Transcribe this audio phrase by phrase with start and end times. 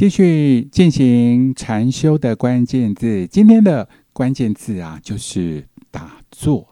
[0.00, 6.66] 继续进行禅修的关键字，今天的关键字啊，就是打坐。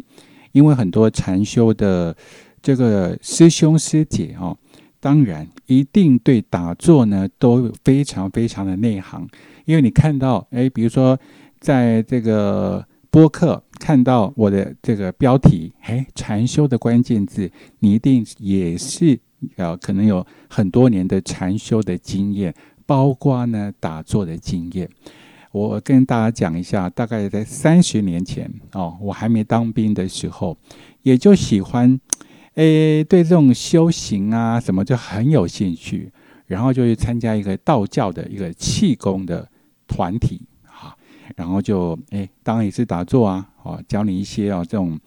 [0.53, 2.17] 因为很多禅修的
[2.63, 4.57] 这个师兄师姐哦，
[4.99, 9.29] 当然一定对打坐呢都非常非常的内行。
[9.67, 11.21] 因为你看到，哎，比如说
[11.61, 19.21] 在这个播客看到我的这个标题，哎，禅修的关键字，你一定也是
[19.57, 22.55] 呃，可能有很多年的禅修的经验。
[22.89, 24.89] 包括呢打坐的经验，
[25.53, 30.57] 我跟大家讲一下，大概在三十年前哦，我还没当兵的时候，
[31.03, 32.01] 也就喜欢，
[32.55, 36.11] 诶，对这种修行啊什么就很有兴趣，
[36.47, 39.47] 然后就去参加一个道教的一个气功的
[39.87, 40.97] 团体啊，
[41.37, 44.99] 然后就诶，当然也是打坐啊，哦，教你一些哦这种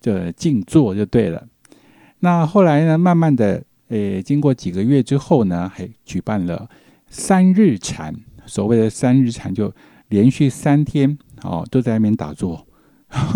[0.00, 1.46] 这静坐就对了。
[2.18, 6.68] 那后来呢，慢慢的，诶，经过几个月之后呢，还举办了。
[7.10, 8.14] 三日禅，
[8.46, 9.74] 所谓的三日禅，就
[10.08, 12.64] 连续三天哦，都在那边打坐，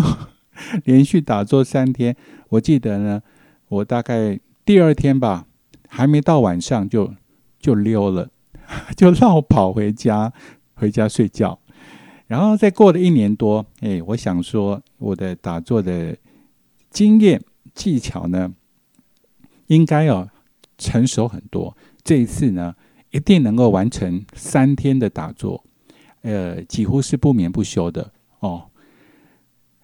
[0.84, 2.16] 连续打坐三天。
[2.50, 3.20] 我记得呢，
[3.68, 5.46] 我大概第二天吧，
[5.88, 7.12] 还没到晚上就
[7.58, 8.30] 就溜了，
[8.96, 10.32] 就绕跑回家，
[10.74, 11.58] 回家睡觉。
[12.28, 16.16] 然后再过了一年多，哎，我想说我的打坐的
[16.90, 17.42] 经验
[17.74, 18.54] 技巧呢，
[19.66, 20.28] 应该要
[20.78, 21.76] 成熟很多。
[22.04, 22.76] 这一次呢。
[23.14, 25.64] 一定能够完成三天的打坐，
[26.22, 28.64] 呃，几乎是不眠不休的哦。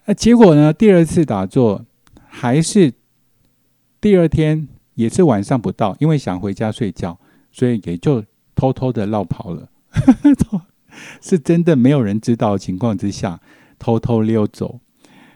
[0.03, 0.73] 那结果呢？
[0.73, 1.85] 第二次打坐
[2.27, 2.91] 还是
[4.01, 7.17] 第二天，也是晚上不到，因为想回家睡觉，
[7.53, 8.21] 所以也就
[8.53, 9.69] 偷偷的绕跑了。
[11.21, 13.39] 是真的没有人知道情况之下
[13.79, 14.81] 偷偷溜走，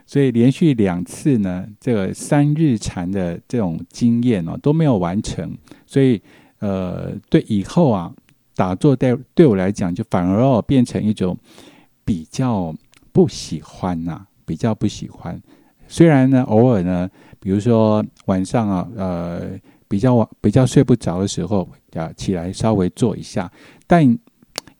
[0.04, 6.20] 所以连续两次呢，这个三日禅的这种经验哦都没有完成，所以。
[6.66, 8.12] 呃，对以后啊，
[8.56, 11.38] 打坐对对我来讲，就反而哦变成一种
[12.04, 12.74] 比较
[13.12, 15.40] 不喜欢呐，比较不喜欢。
[15.86, 19.50] 虽然呢，偶尔呢，比如说晚上啊，呃，
[19.86, 23.48] 比较晚、比较睡不着的时候啊，起来稍微做一下，
[23.86, 24.18] 但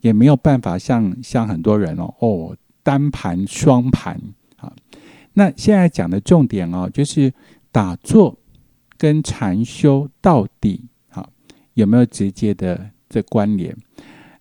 [0.00, 4.20] 也没有办法像像很多人哦哦单盘双盘
[4.56, 4.72] 啊。
[5.34, 7.32] 那现在讲的重点哦，就是
[7.70, 8.36] 打坐
[8.98, 10.88] 跟禅修到底。
[11.76, 13.76] 有没有直接的这关联？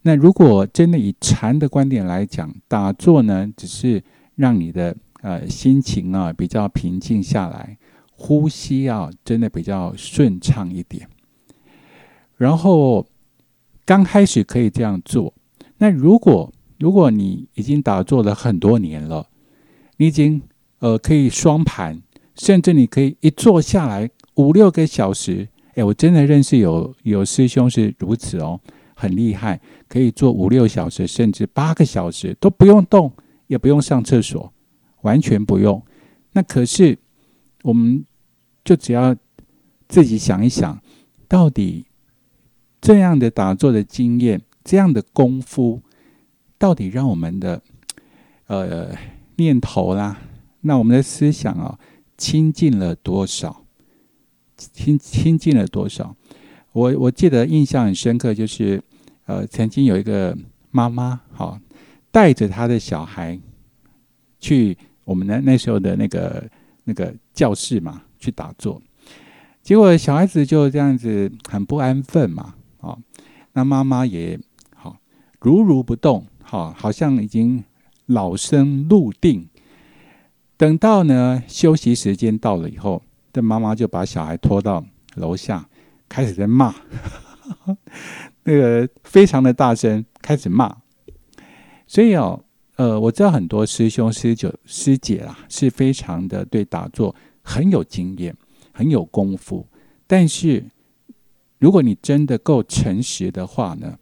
[0.03, 4.01] 那如果真的以禅的观点来讲，打坐呢，只是
[4.35, 7.77] 让你的呃心情啊比较平静下来，
[8.11, 11.09] 呼吸啊真的比较顺畅一点。
[12.37, 13.05] 然后
[13.83, 15.33] 刚开始可以这样做。
[15.79, 19.27] 那如果如果你已经打坐了很多年了，
[19.97, 20.41] 你已经
[20.79, 22.01] 呃可以双盘，
[22.35, 25.49] 甚至你可以一坐下来五六个小时。
[25.75, 28.59] 哎，我真的认识有有师兄是如此哦，
[28.95, 33.11] 很厉害，可以做五六小时，甚至八个小时都不用动，
[33.47, 34.51] 也不用上厕所，
[35.01, 35.81] 完全不用。
[36.31, 36.97] 那可是，
[37.63, 38.05] 我们
[38.63, 39.15] 就只要
[39.87, 40.81] 自己想一想，
[41.27, 41.85] 到底
[42.79, 45.81] 这样的打坐的经验，这样的功夫，
[46.57, 47.61] 到底让我们的
[48.47, 48.95] 呃
[49.35, 50.21] 念头啦，
[50.61, 51.77] 那我们的思想啊，
[52.17, 53.64] 清净了多少？
[54.57, 56.15] 亲亲近了多少？
[56.71, 58.81] 我我记得印象很深刻，就是
[59.25, 60.37] 呃，曾经有一个
[60.71, 61.57] 妈妈，好
[62.11, 63.39] 带着她的小孩
[64.39, 66.49] 去我们的那时候的那个
[66.83, 68.81] 那个教室嘛，去打坐。
[69.61, 72.97] 结果小孩子就这样子很不安分嘛，啊，
[73.53, 74.39] 那妈妈也
[74.75, 74.97] 好
[75.39, 77.63] 如如不动，好，好像已经
[78.05, 79.47] 老生入定。
[80.57, 83.01] 等到呢休息时间到了以后。
[83.35, 84.81] 这妈妈就把小孩拖到
[85.15, 85.67] 楼下，
[86.07, 86.73] 开始在骂，
[88.45, 90.73] 那个非常的大声，开始骂。
[91.85, 92.41] 所以哦，
[92.77, 98.33] 呃，我知道很多师兄师姐师姐啦，是非常的对打坐很有经验，
[98.71, 99.67] 很有功夫。
[100.07, 100.71] 但是，
[101.59, 103.99] 如果你真的够诚实的话呢，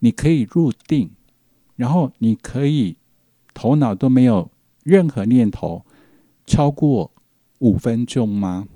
[0.00, 1.12] 你可以入定，
[1.76, 2.96] 然后你可以
[3.54, 4.50] 头脑都没有
[4.82, 5.86] 任何念头，
[6.44, 7.12] 超过。
[7.64, 8.68] 五分钟吗？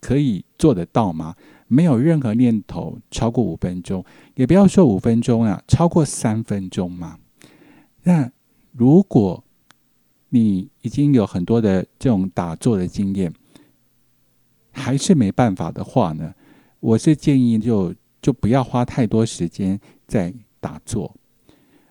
[0.00, 1.34] 可以做得到吗？
[1.66, 4.04] 没有任何念头超过五分钟，
[4.36, 7.18] 也不要说五分钟啊，超过三分钟嘛？
[8.04, 8.30] 那
[8.70, 9.42] 如果
[10.28, 13.32] 你已经有很多的这种打坐的经验，
[14.70, 16.32] 还是没办法的话呢？
[16.78, 21.12] 我是建议就就不要花太多时间在打坐。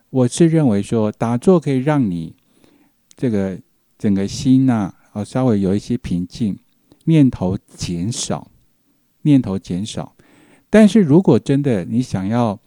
[0.10, 2.34] 我是认为说打坐可以让你
[3.18, 3.60] 这个
[3.98, 4.94] 整个心呐。
[5.14, 6.58] 哦，稍微有一些平静，
[7.06, 8.50] 念头减少，
[9.24, 10.16] 念头减少。
[10.70, 12.60] 但是如果真的你想要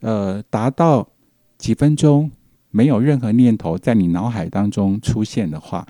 [0.00, 1.08] 呃，达到
[1.56, 2.30] 几分钟
[2.70, 5.86] 没有任何念头在你脑海当中出现的话，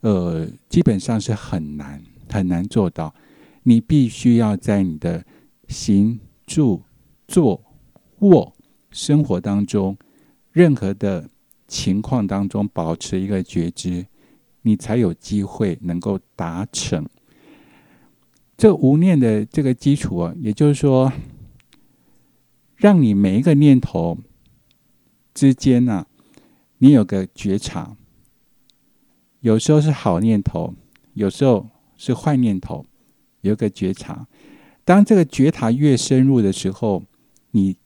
[0.00, 3.14] 呃，基本上是很难很难做到。
[3.62, 5.24] 你必须要在你的
[5.68, 6.82] 行、住、
[7.26, 7.60] 坐、
[8.20, 8.52] 卧
[8.90, 9.96] 生活当中，
[10.52, 11.28] 任何的
[11.66, 14.06] 情况当中保持一个觉知，
[14.66, 17.06] 你才有机会能够达成
[18.56, 20.34] 这无念的这个基础啊。
[20.40, 21.12] 也就是说，
[22.74, 24.18] 让你每一个念头
[25.32, 26.08] 之间呢，
[26.78, 27.96] 你有个觉察。
[29.38, 30.74] 有时候是好念头，
[31.14, 32.84] 有时候是坏念头。
[33.42, 34.26] 有个觉察，
[34.84, 37.04] 当这个觉察越深入的时候，
[37.52, 37.76] 你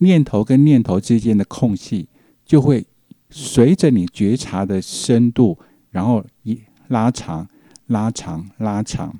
[0.00, 2.10] 念头跟念头之间的空隙
[2.44, 2.84] 就会
[3.32, 5.58] 随着你觉察的深度，
[5.90, 7.48] 然后一拉长、
[7.86, 9.18] 拉长、拉长。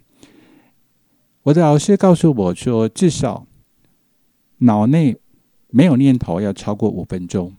[1.43, 3.47] 我的老师告诉我说，至少
[4.59, 5.17] 脑内
[5.69, 7.55] 没有念头要超过五分钟，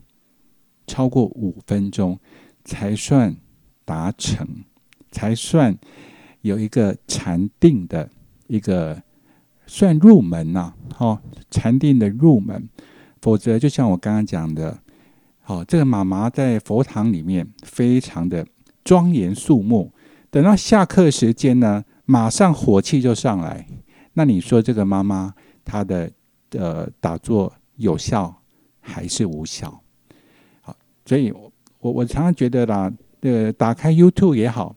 [0.88, 2.18] 超过五分钟
[2.64, 3.36] 才算
[3.84, 4.48] 达成，
[5.12, 5.78] 才算。
[6.44, 8.10] 有一个禅定的
[8.48, 9.02] 一个
[9.66, 11.18] 算入门呐，哦，
[11.50, 12.68] 禅定的入门，
[13.22, 14.78] 否则就像我刚刚讲的，
[15.46, 18.46] 哦，这个妈妈在佛堂里面非常的
[18.84, 19.92] 庄严肃穆，
[20.30, 23.66] 等到下课时间呢，马上火气就上来。
[24.14, 25.34] 那你说这个妈妈
[25.66, 26.10] 她的
[26.52, 28.34] 呃打坐有效
[28.80, 29.82] 还是无效？
[30.62, 30.76] 好，
[31.06, 32.92] 所以我我常常觉得啦，
[33.22, 34.76] 呃，打开 YouTube 也好。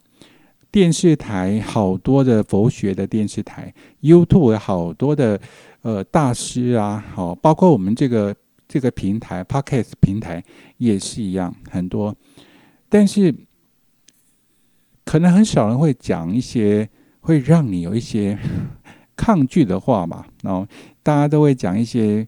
[0.68, 3.72] 电视台好多的佛学的电视台
[4.02, 5.40] ，YouTube 有好多的
[5.80, 8.34] 呃大师啊，好，包括我们这个
[8.68, 10.42] 这个平台 Podcast 平台
[10.78, 12.14] 也是一样，很多，
[12.88, 13.34] 但是
[15.04, 16.88] 可能很少人会讲一些
[17.20, 18.38] 会让你有一些
[19.16, 20.66] 抗拒的话嘛，然后
[21.02, 22.26] 大家都会讲一些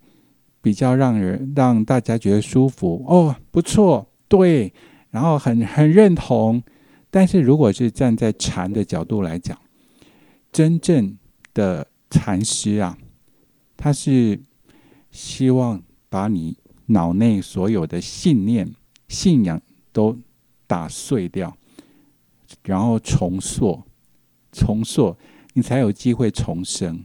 [0.62, 4.72] 比较让人让大家觉得舒服哦，不错，对，
[5.10, 6.62] 然后很很认同。
[7.10, 9.58] 但是，如果是站在禅的角度来讲，
[10.52, 11.16] 真正
[11.54, 12.98] 的禅师啊，
[13.78, 14.38] 他是
[15.10, 16.56] 希望把你
[16.86, 18.68] 脑内所有的信念、
[19.08, 19.60] 信仰
[19.92, 20.16] 都
[20.66, 21.56] 打碎掉，
[22.64, 23.82] 然后重塑、
[24.52, 25.16] 重塑，
[25.54, 27.04] 你才有机会重生。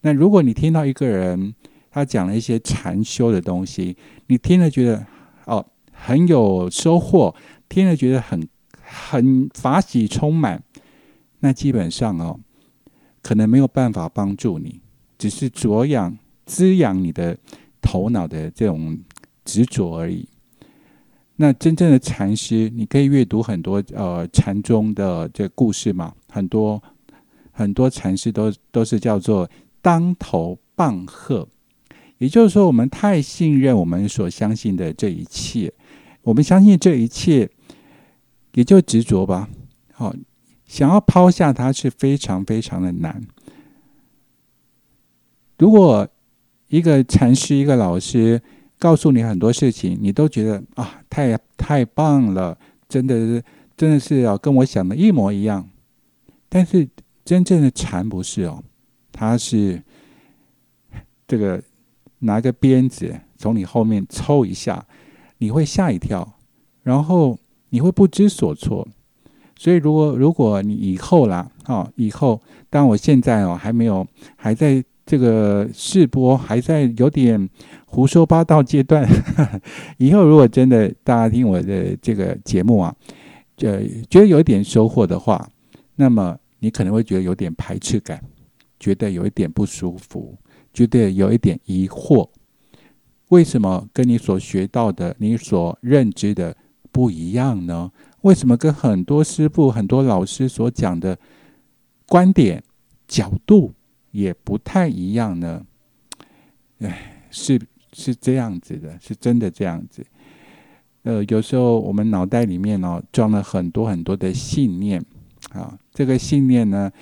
[0.00, 1.54] 那如果你听到一个人
[1.90, 3.96] 他讲了一些禅修的东西，
[4.26, 5.06] 你听了觉得
[5.46, 7.34] 哦很有收获，
[7.68, 8.48] 听了觉得很。
[8.86, 10.62] 很法喜充满，
[11.40, 12.38] 那基本上哦，
[13.22, 14.82] 可能没有办法帮助你，
[15.16, 17.36] 只是着养滋养你的
[17.84, 18.98] 头脑的这种
[19.44, 20.26] 执着而已。
[21.36, 26.82] 那真正的禅师，你可以阅读很多呃禅宗的这故事嘛，很多
[27.52, 29.48] 很多禅师都都是叫做
[29.82, 31.46] 当头棒喝，
[32.18, 35.72] 也就是说，我们太信任我们所相信的这一切，
[36.22, 37.50] 我们相信这一切。
[38.54, 39.50] 也就执着吧，
[39.92, 40.14] 好，
[40.64, 43.20] 想要抛下它是非常非常的难。
[45.58, 46.08] 如果
[46.76, 48.40] 一个禅师、一个老师
[48.78, 53.44] 告诉你很多事情，你都觉得啊，太太棒了，真的是
[53.76, 55.68] 真的是要跟我想的一模一样。
[56.48, 56.88] 但是
[57.24, 58.62] 真正的禅不是哦，
[59.12, 59.82] 他是
[61.28, 61.62] 这个
[62.20, 64.84] 拿个鞭子从你后面抽一下，
[65.38, 66.38] 你会吓一跳，
[66.82, 67.38] 然后。
[67.70, 68.86] 你会不知所措，
[69.58, 72.40] 所以如果如果你以后啦，哦，以后，
[72.70, 77.48] 当我现在哦还没有还在这个试播，还在有点
[77.86, 79.08] 胡说八道阶段，
[79.98, 82.94] 以后如果真的大家听我的这个节目啊，
[83.58, 85.48] 呃，觉得有一点收获的话，
[85.96, 88.22] 那么你可能会觉得有点排斥感，
[88.80, 90.36] 觉得有一点不舒服，
[90.72, 92.28] 觉得有一点疑惑，
[93.28, 96.56] 为什么跟你所学到的、你所认知的？
[96.92, 97.90] 不一样呢？
[98.20, 101.18] 为什么跟很多师傅、很多老师所讲的
[102.06, 102.62] 观点、
[103.08, 103.72] 角度
[104.14, 105.66] 也不太一样呢？
[106.78, 107.60] 哎，是
[107.92, 110.06] 是这样子的，是真的这样子。
[111.02, 115.04] 呃，有时候我们脑袋里面哦装了很多很多的信念
[115.50, 116.92] 啊，这个信念呢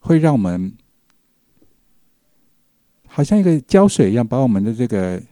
[0.00, 0.70] 会让我们
[3.08, 5.22] 好像一个胶水一样，把我们的这个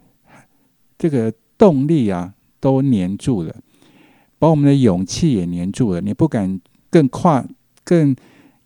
[0.96, 3.54] 这个动力啊都粘住了。
[4.38, 6.58] 把我们的勇气也黏住了，你不敢
[6.88, 7.44] 更跨、
[7.84, 8.16] 更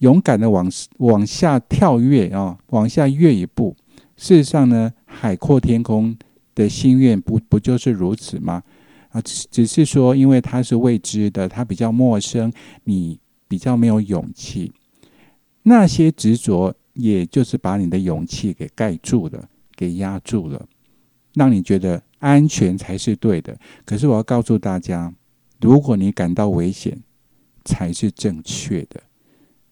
[0.03, 0.69] 勇敢的往
[0.99, 3.77] 往下跳跃啊，往下跃一步。
[4.17, 6.17] 事实上呢，海阔天空
[6.57, 8.65] 的心愿不不就是如此吗？
[9.11, 14.73] 啊，只只是说，因为它是未知的，它比较陌生，你比较没有勇气。
[15.63, 20.67] 那些执着，也就是把你的勇气给盖住了，给压住了。
[21.35, 23.57] 让你觉得安全才是对的。
[23.85, 25.15] 可是我要告诉大家，
[25.61, 26.99] 如果你感到危险，
[27.65, 29.01] 才是正确的。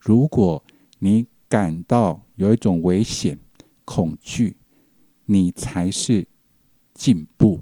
[0.01, 0.65] 如果
[0.99, 3.39] 你感到有一种危险、
[3.85, 4.57] 恐惧，
[5.27, 6.27] 你才是
[6.95, 7.61] 进步。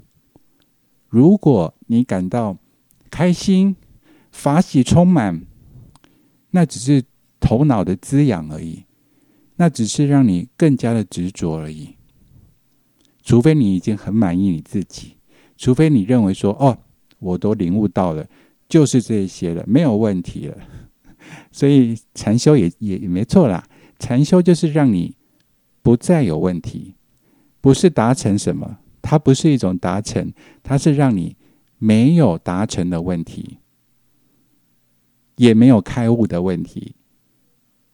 [1.07, 2.57] 如果你感到
[3.11, 3.75] 开心、
[4.31, 5.41] 法喜充满，
[6.51, 7.03] 那只是
[7.39, 8.85] 头脑的滋养而已，
[9.57, 11.95] 那只是让你更加的执着而已。
[13.21, 15.17] 除非你已经很满意你自己，
[15.57, 16.77] 除非你认为说：“哦，
[17.19, 18.27] 我都领悟到了，
[18.67, 20.57] 就是这些了，没有问题了。”
[21.51, 23.63] 所以禅修也也也没错啦。
[23.97, 25.15] 禅修就是让你
[25.81, 26.95] 不再有问题，
[27.59, 30.31] 不是达成什么，它不是一种达成，
[30.63, 31.35] 它是让你
[31.77, 33.57] 没有达成的问题，
[35.35, 36.95] 也没有开悟的问题，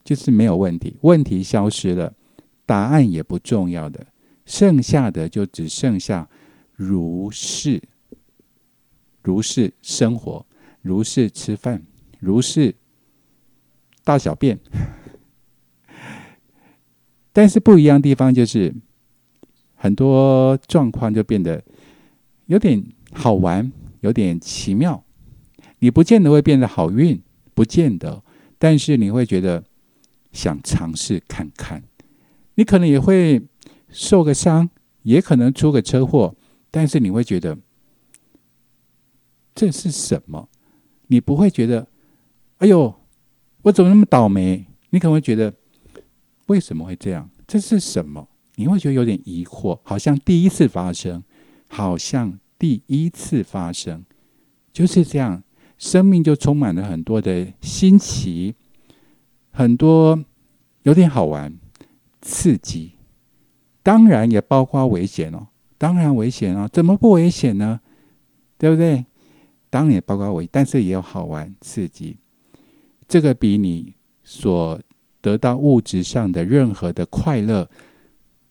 [0.04, 2.14] 就是没有问题，问题消失了，
[2.66, 4.06] 答案也不重要的，
[4.46, 6.30] 剩下的就只剩下
[6.76, 7.82] 如是，
[9.24, 10.46] 如是生活，
[10.84, 11.82] 如是吃饭，
[12.20, 12.76] 如是。
[14.06, 14.60] 大小便，
[17.34, 18.72] 但是不一样的地方就是
[19.74, 21.62] 很多状况就变得
[22.46, 23.72] 有点好玩，
[24.02, 25.04] 有点奇妙。
[25.80, 27.20] 你不见得会变得好运，
[27.56, 28.24] 不见得，
[28.60, 29.64] 但是你会觉得
[30.32, 31.84] 想尝试看看。
[32.54, 33.42] 你可能也会
[33.90, 34.70] 受个伤，
[35.02, 36.36] 也可能出个车祸，
[36.70, 37.58] 但是你会觉得
[39.56, 40.48] 这是什么？
[41.08, 41.88] 你不会觉得，
[42.60, 42.94] 哎呦。
[43.66, 44.64] 我怎么那么倒霉？
[44.92, 45.52] 你可能会觉得
[46.46, 47.28] 为什么会这样？
[47.48, 48.28] 这是什么？
[48.58, 51.24] 你会觉得有点疑惑，好像第一次发生，
[51.68, 54.06] 好像第一次发生，
[54.72, 55.42] 就是这样。
[55.80, 58.54] 生命就充满了很多的新奇，
[59.52, 60.24] 很多
[60.84, 61.54] 有点好玩、
[62.22, 62.94] 刺激，
[63.82, 65.48] 当然也包括危险哦。
[65.78, 67.82] 当然危险哦，怎么不危险呢？
[68.60, 69.06] 对不对？
[69.70, 72.18] 当然也包括危，但是也有好玩、刺激。
[73.08, 73.94] 这个比你
[74.24, 74.80] 所
[75.22, 77.70] 得到物质上的任何的快乐，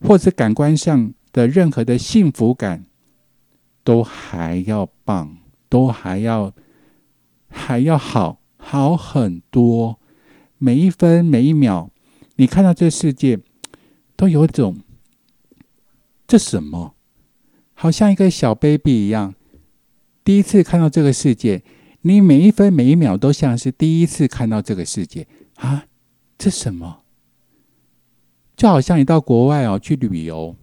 [0.01, 2.85] 或者感官上的任何的幸福感，
[3.83, 6.53] 都还要棒，都还要
[7.49, 9.99] 还要好好很多。
[10.57, 11.89] 每一分每一秒，
[12.37, 13.39] 你看到这世界，
[14.15, 14.77] 都有种
[16.25, 16.95] 这什么，
[17.73, 19.35] 好像一个小 baby 一样，
[20.23, 21.61] 第一次看到这个世界。
[22.07, 25.87] 你每一分每一秒都像是第一次看到这个世界啊！
[26.37, 27.01] 这什么？
[28.55, 30.55] 就好像你到国外哦去旅游，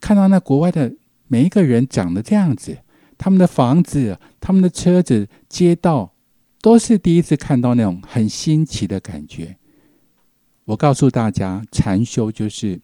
[0.00, 0.94] 看到那国外的
[1.26, 2.78] 每一个人长得这样子，
[3.18, 6.14] 他们的房子、他们的车子、街道，
[6.60, 9.56] 都是第一次看到那种很新奇的感觉。
[10.66, 12.80] 我告诉大家，禅修就是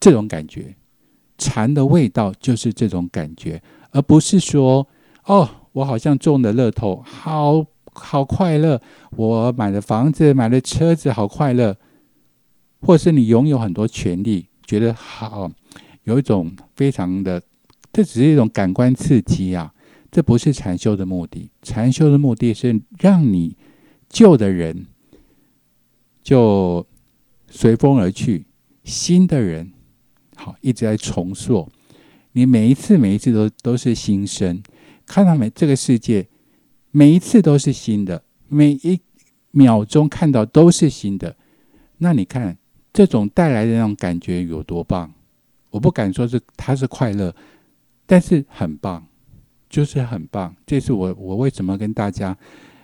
[0.00, 0.74] 这种感觉，
[1.38, 3.62] 禅的味道就是这种感觉，
[3.92, 4.88] 而不是说
[5.26, 5.48] 哦。
[5.72, 8.80] 我好像中了乐透，好好快乐。
[9.12, 11.76] 我买了房子，买了车子，好快乐。
[12.82, 15.50] 或是你拥有很多权利，觉得好，
[16.04, 17.42] 有一种非常的，
[17.92, 19.72] 这只是一种感官刺激啊。
[20.10, 21.50] 这不是禅修的目的。
[21.62, 23.54] 禅修的目的是让你
[24.08, 24.86] 旧的人
[26.22, 26.84] 就
[27.48, 28.46] 随风而去，
[28.82, 29.72] 新的人
[30.34, 31.70] 好一直在重塑。
[32.32, 34.62] 你每一次每一次都都是新生。
[35.10, 35.50] 看到没？
[35.50, 36.24] 这个世界
[36.92, 39.00] 每一次都是新的，每一
[39.50, 41.34] 秒钟看到都是新的。
[41.98, 42.56] 那你看
[42.92, 45.12] 这种带来的那种感觉有多棒？
[45.70, 47.34] 我不敢说是它是快乐，
[48.06, 49.04] 但是很棒，
[49.68, 50.54] 就是很棒。
[50.64, 52.36] 这是我我为什么跟大家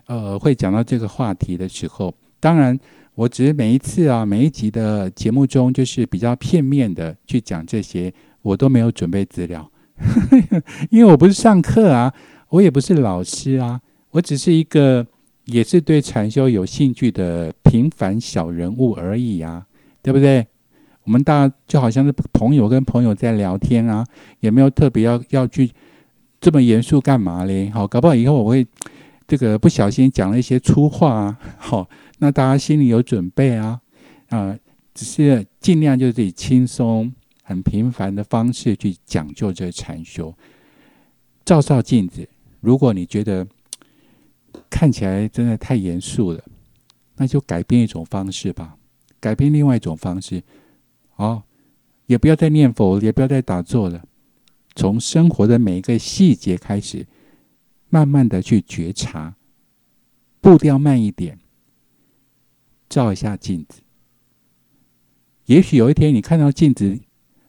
[0.06, 2.76] 呃会讲到这个话题的时候，当然
[3.14, 9.70] 我只是每一次啊每一集的节目中就是比较片面的去讲这些，我都没有准备资料。
[10.90, 12.12] 因为我不是上课啊，
[12.50, 15.06] 我也不是老师啊，我只是一个
[15.46, 19.66] 也是对禅修有兴趣的平凡小人物而已啊，
[20.02, 20.46] 对不对？
[21.04, 24.04] 我们大就好像是朋友跟朋友在聊天啊，
[24.40, 25.70] 也没有特别要要去
[26.40, 27.70] 这么严肃干嘛嘞？
[27.70, 28.66] 好，搞不好以后我会
[29.26, 31.88] 这个不小心讲了一些粗话啊，好，
[32.18, 33.80] 那大家心里有准备啊，
[34.30, 34.56] 啊，
[34.92, 37.12] 只是尽量就是以轻松。
[37.48, 40.36] 很平凡的方式去讲究这禅修，
[41.44, 42.28] 照照镜子。
[42.60, 43.46] 如果你觉得
[44.68, 46.42] 看起来真的太严肃了，
[47.14, 48.76] 那就改变一种方式吧，
[49.20, 50.42] 改变另外一种方式。
[51.14, 51.44] 哦，
[52.06, 54.04] 也不要再念佛，也不要再打坐了，
[54.74, 57.06] 从生活的每一个细节开始，
[57.88, 59.36] 慢慢的去觉察，
[60.40, 61.38] 步调慢一点，
[62.88, 63.82] 照一下镜子。
[65.44, 66.98] 也许有一天你看到镜子。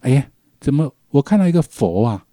[0.07, 0.29] 哎，
[0.61, 2.25] 怎么我看到一个佛啊，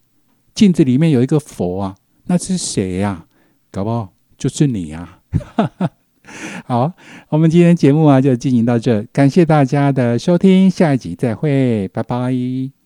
[0.54, 3.26] 镜子里面有一个佛啊，那是谁呀？
[3.72, 5.18] 搞不好就是你呀！
[6.66, 6.92] 好，
[7.30, 12.83] 我们今天节目啊就进行到这，感谢大家的收听，下一集再会，拜拜。